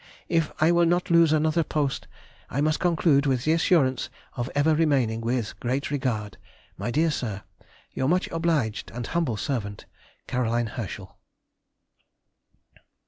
If 0.29 0.51
I 0.59 0.71
will 0.71 0.87
not 0.87 1.11
lose 1.11 1.31
another 1.31 1.63
post 1.63 2.07
I 2.49 2.59
must 2.59 2.79
conclude 2.79 3.27
with 3.27 3.43
the 3.43 3.51
assurance 3.51 4.09
of 4.35 4.49
ever 4.55 4.73
remaining 4.73 5.21
with 5.21 5.59
great 5.59 5.91
regard, 5.91 6.37
My 6.75 6.89
dear 6.89 7.11
Sir, 7.11 7.43
Your 7.93 8.09
much 8.09 8.27
obliged 8.31 8.89
and 8.89 9.05
humble 9.05 9.37
servant, 9.37 9.85
C. 10.27 10.35
HERSCHEL. 10.35 10.51
[Sidenote: 10.53 10.67
1836. 10.71 10.95
_Southern 11.03 12.77
Stars. 12.77 12.83